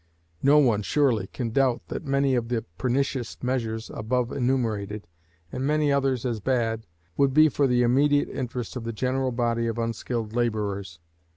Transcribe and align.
No 0.41 0.57
one, 0.57 0.81
surely, 0.81 1.27
can 1.27 1.51
doubt 1.51 1.83
that 1.89 2.03
many 2.03 2.33
of 2.33 2.47
the 2.47 2.63
pernicious 2.79 3.37
measures 3.43 3.91
above 3.93 4.31
enumerated, 4.31 5.05
and 5.51 5.63
many 5.63 5.93
others 5.93 6.25
as 6.25 6.39
bad, 6.39 6.87
would 7.17 7.35
be 7.35 7.49
for 7.49 7.67
the 7.67 7.83
immediate 7.83 8.29
interest 8.29 8.75
of 8.75 8.83
the 8.83 8.93
general 8.93 9.31
body 9.31 9.67
of 9.67 9.77
unskilled 9.77 10.33
laborers. 10.35 10.97